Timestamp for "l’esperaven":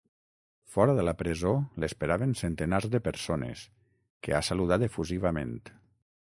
1.83-2.33